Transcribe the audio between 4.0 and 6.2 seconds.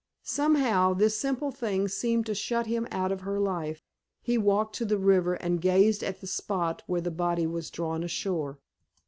He walked to the river, and gazed